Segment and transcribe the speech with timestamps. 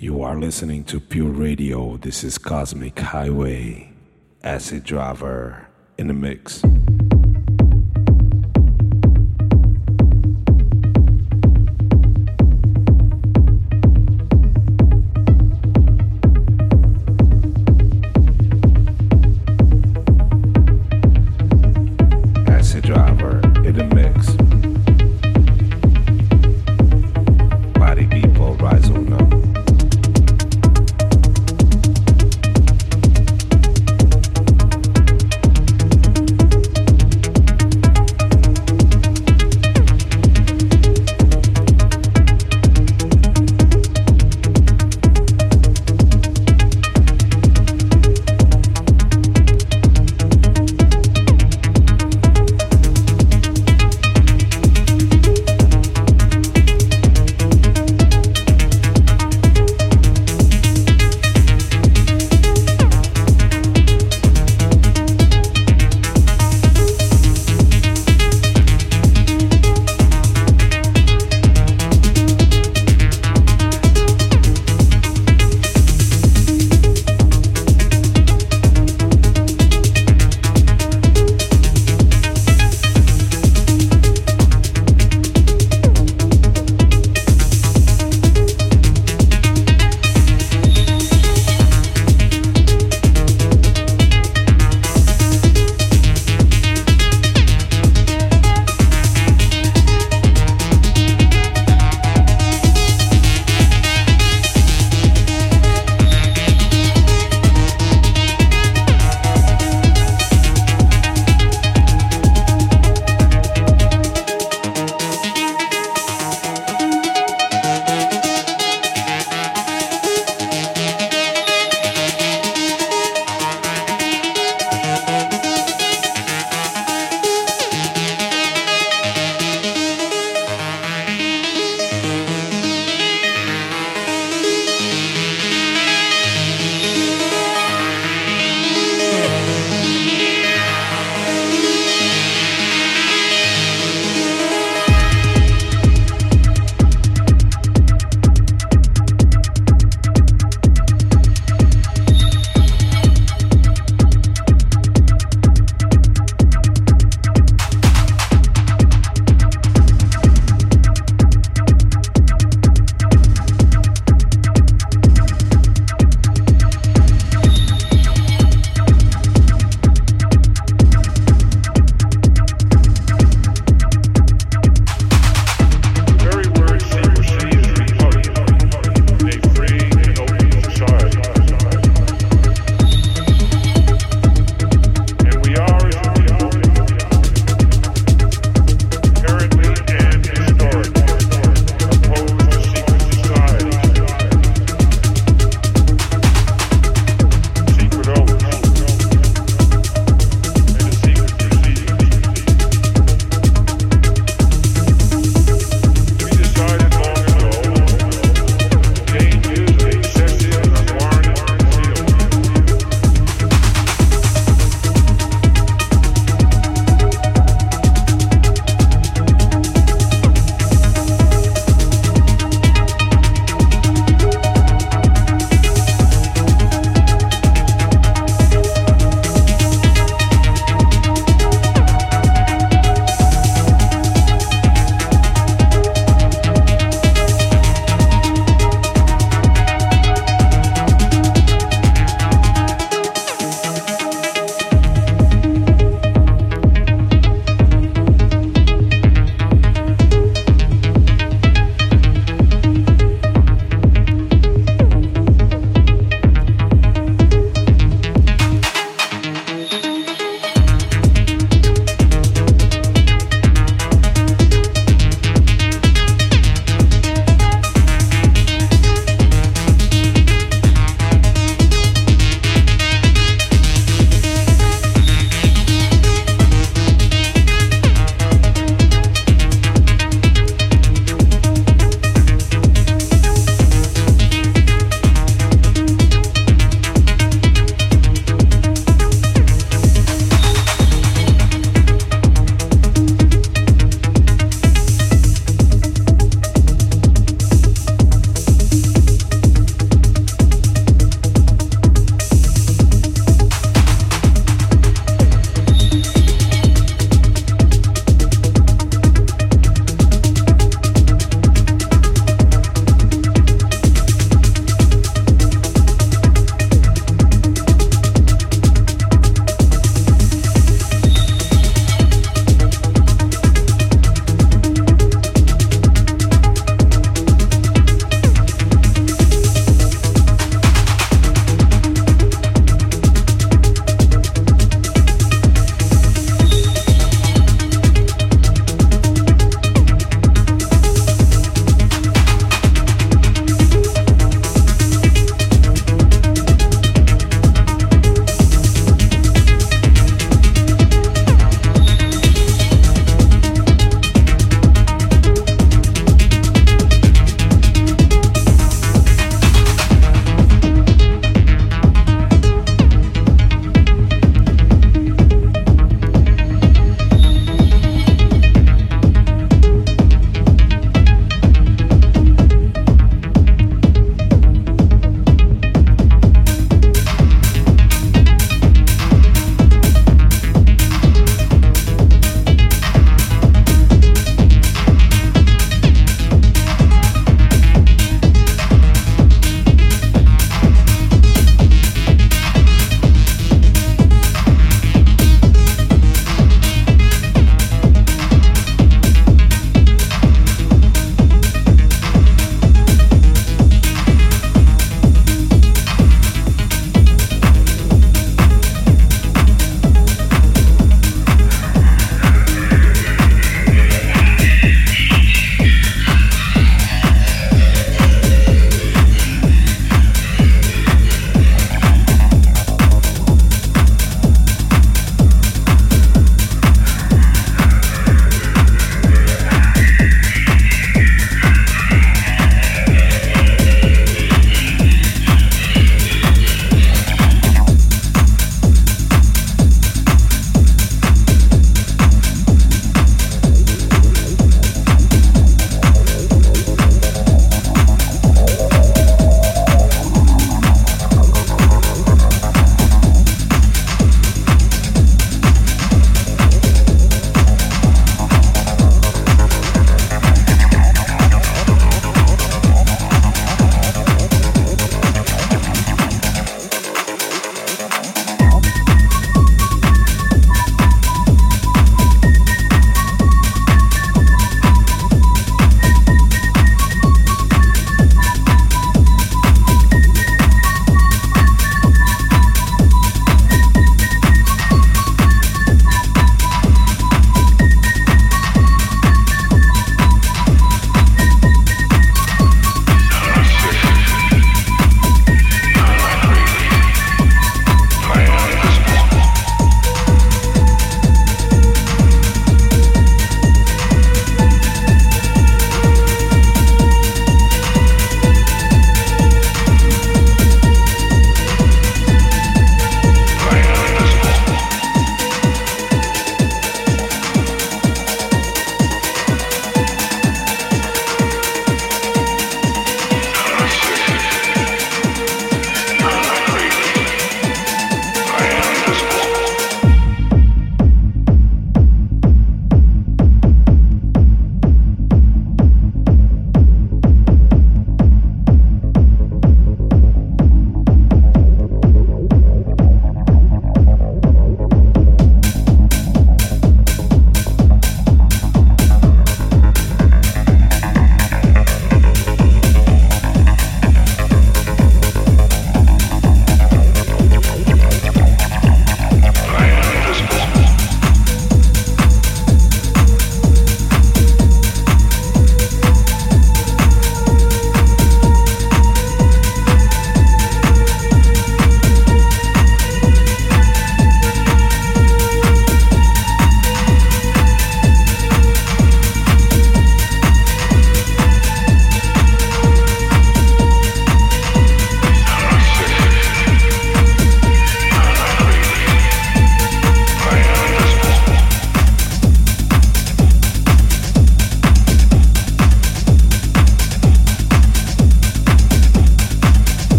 [0.00, 1.98] You are listening to Pure Radio.
[1.98, 3.92] This is Cosmic Highway.
[4.42, 6.62] Acid Driver in the mix.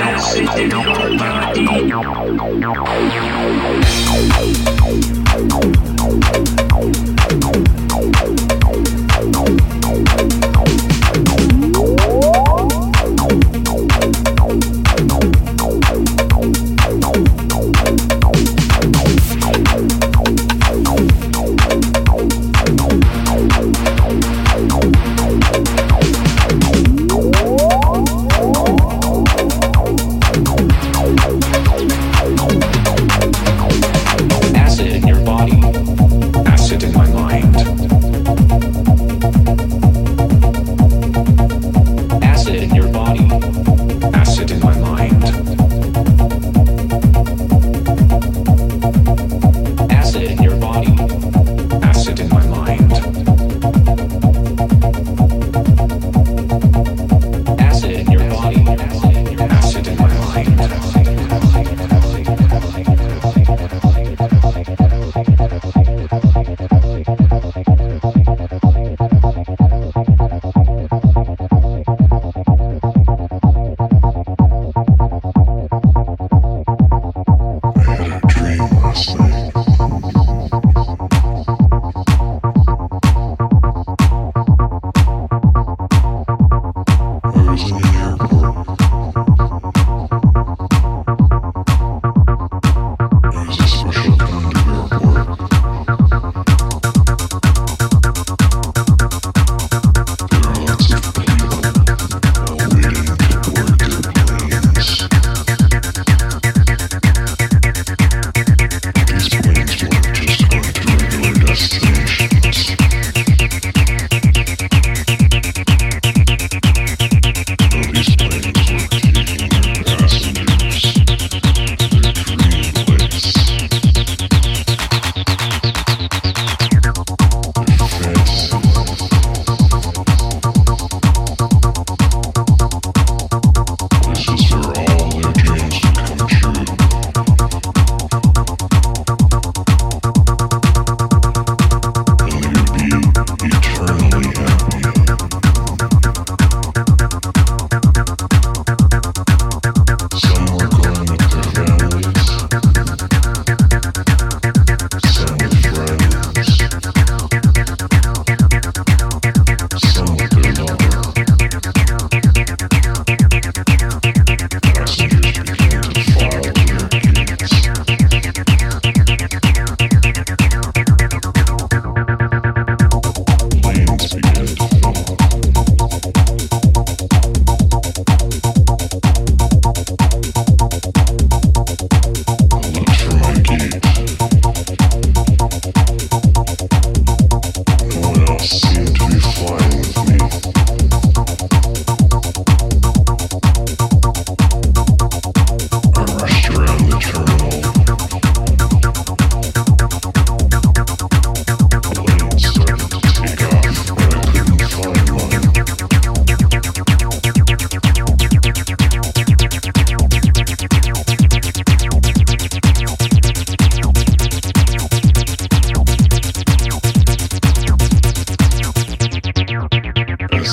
[0.00, 0.72] Acid in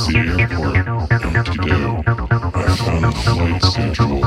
[0.08, 0.76] the airport
[1.36, 2.04] empty day.
[2.08, 4.19] I found the flight schedule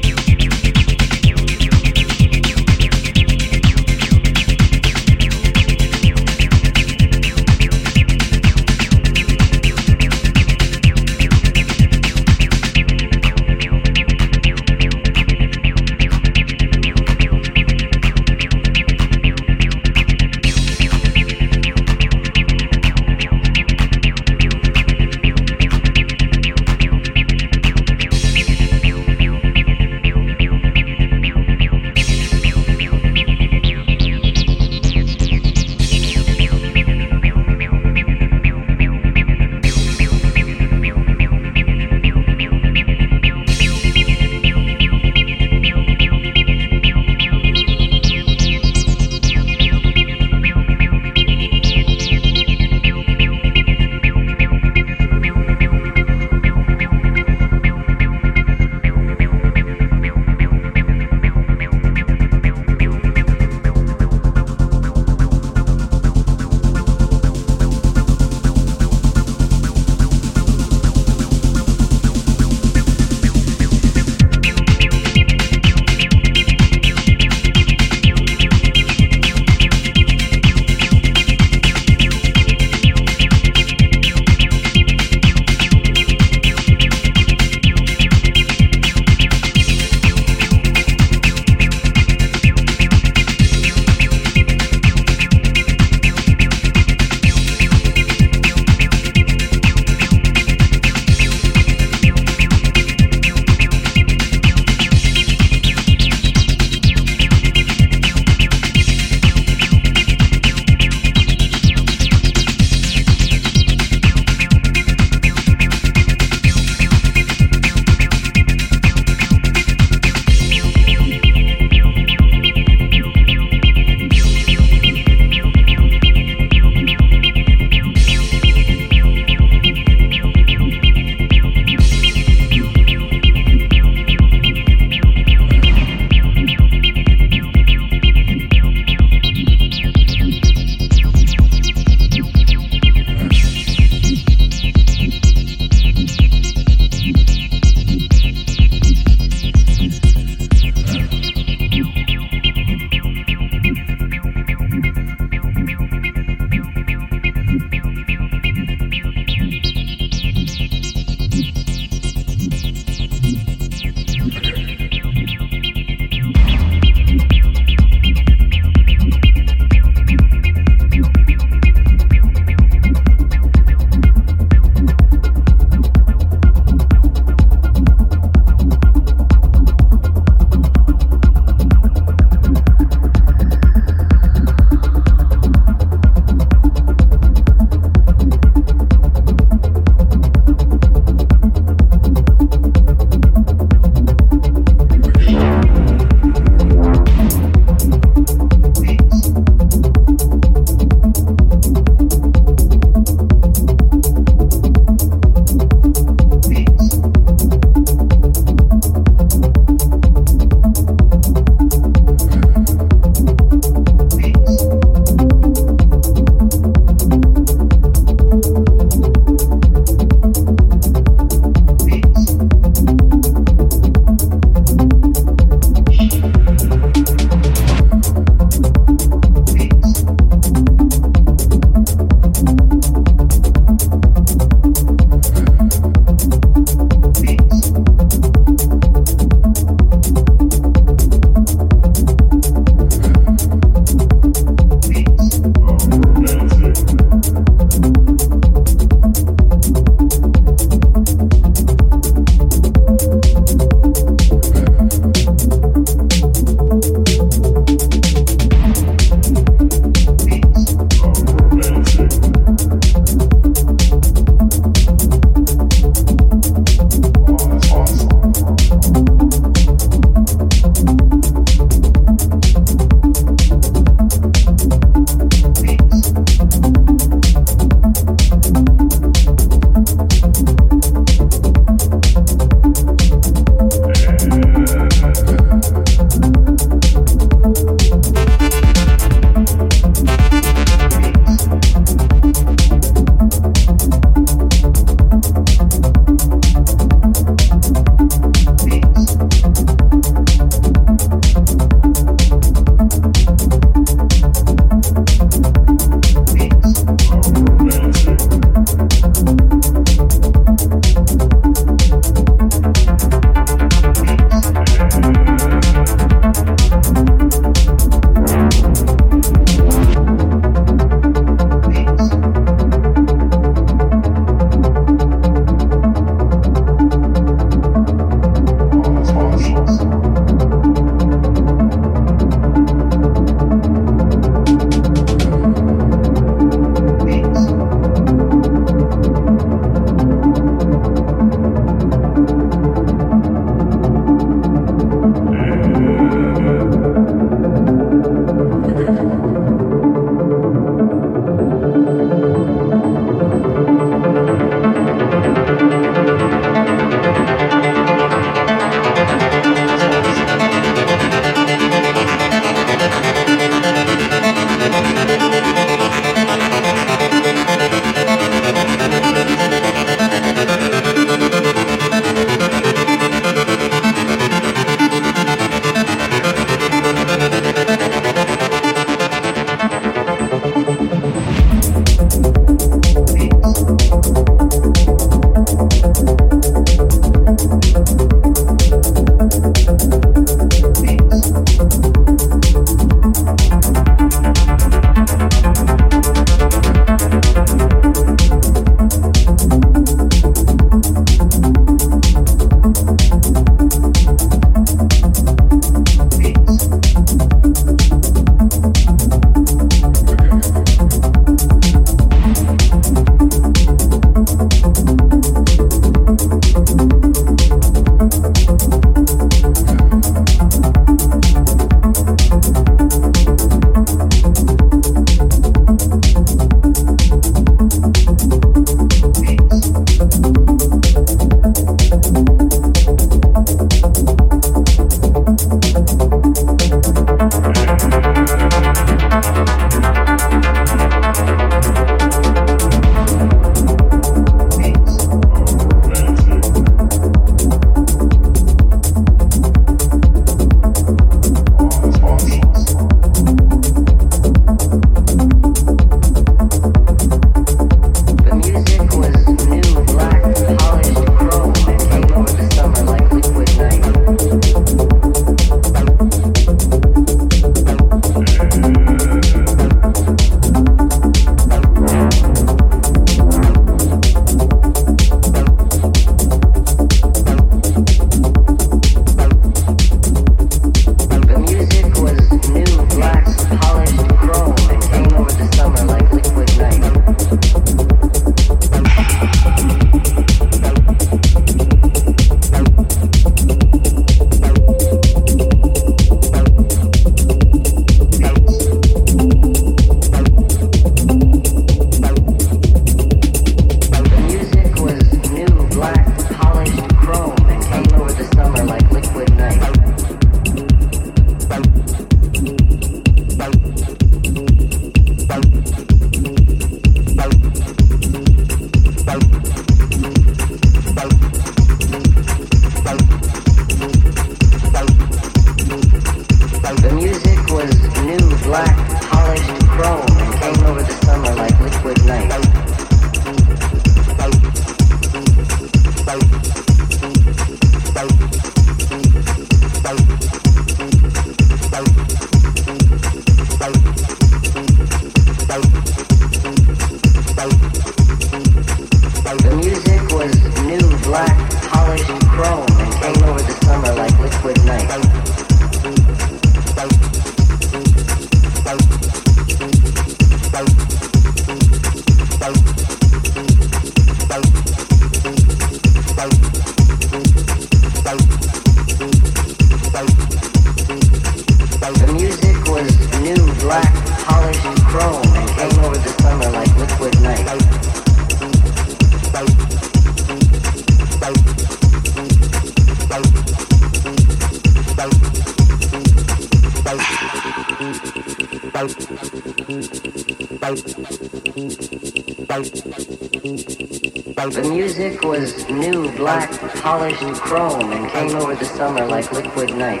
[596.86, 600.00] polished chrome and came over the summer like liquid night.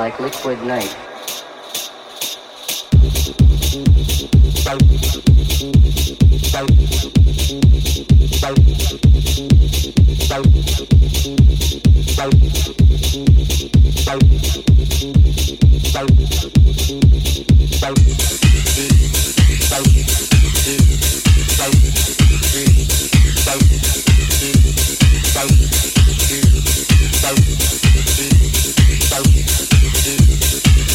[0.00, 0.96] like liquid night.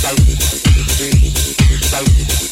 [0.06, 0.30] Thank
[2.30, 2.45] you.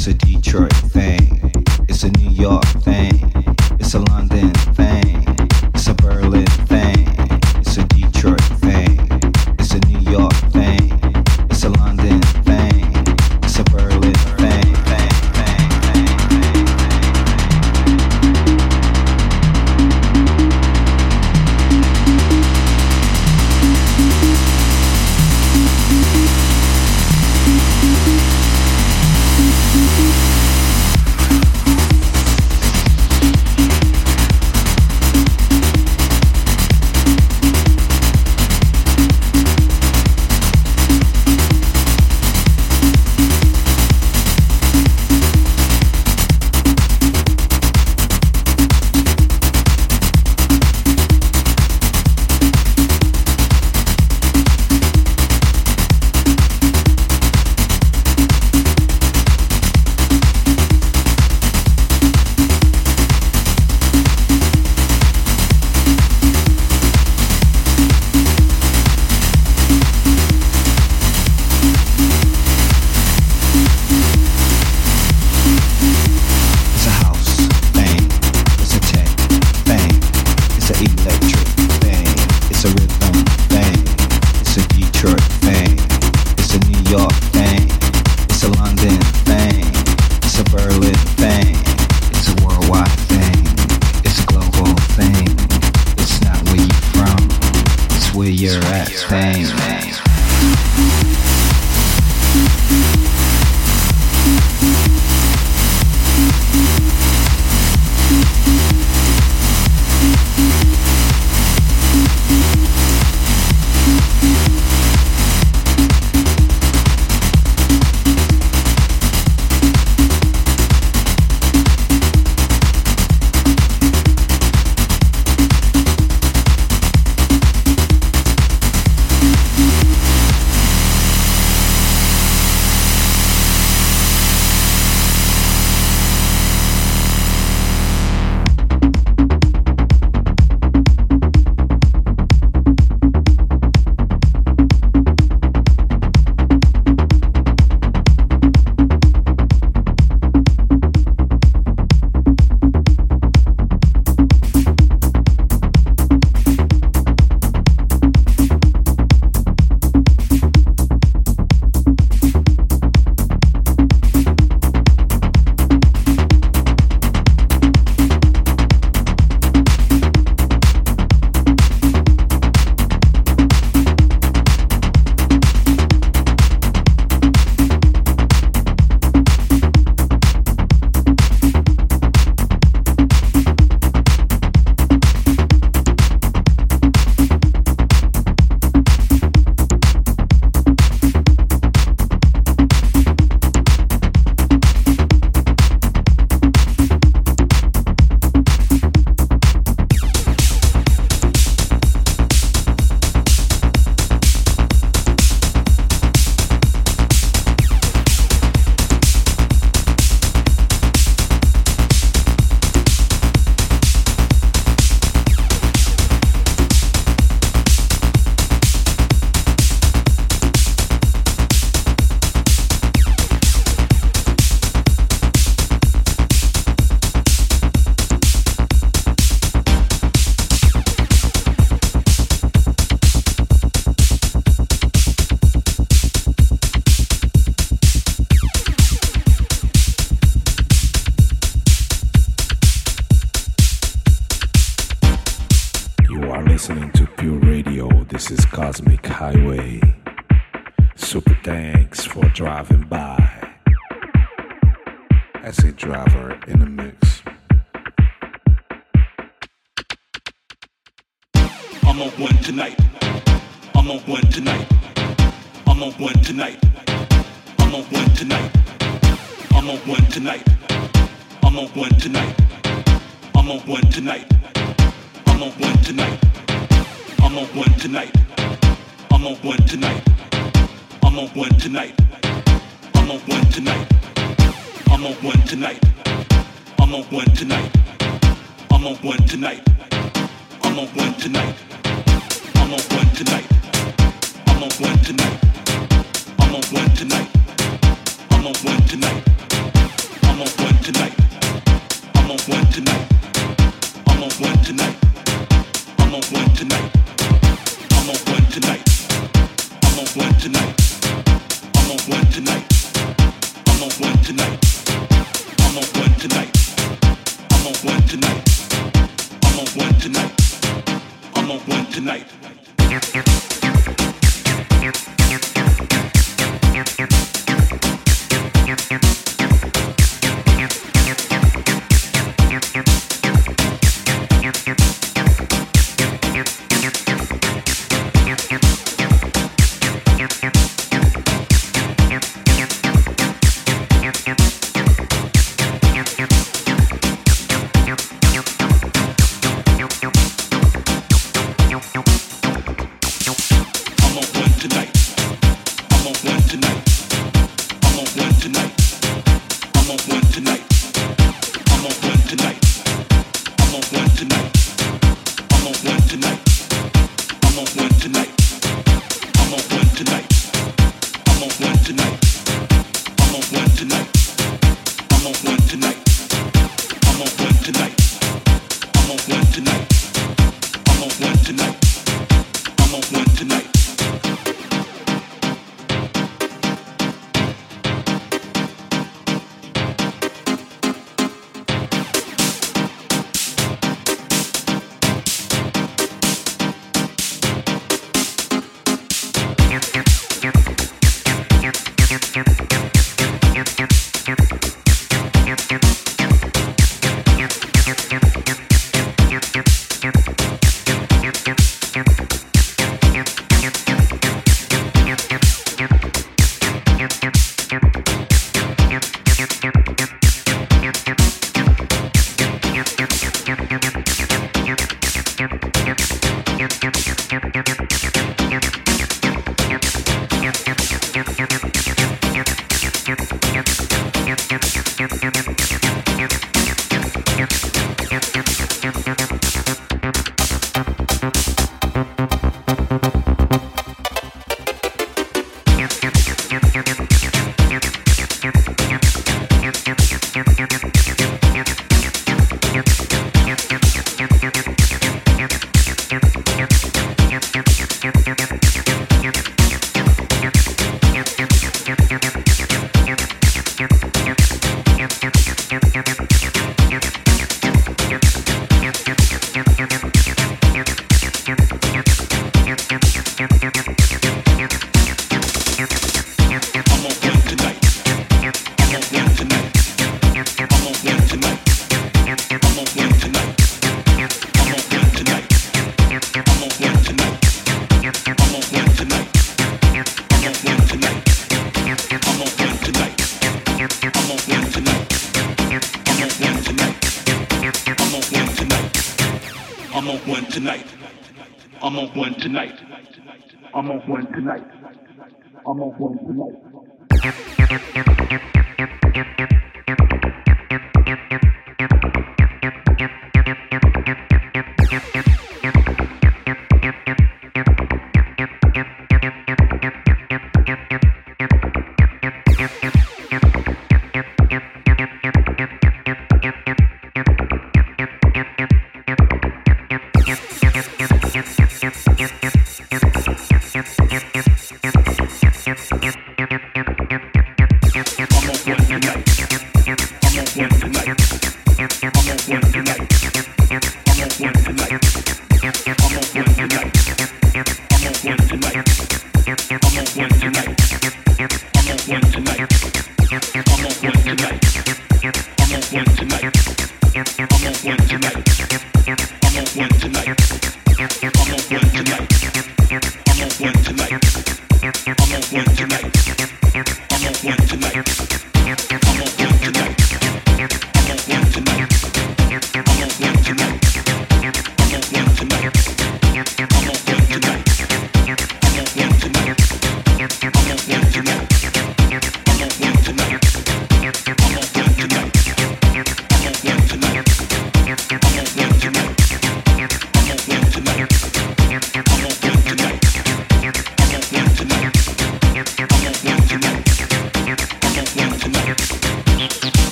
[0.00, 1.52] It's a Detroit thing.
[1.86, 3.30] It's a New York thing.
[3.78, 5.09] It's a London thing.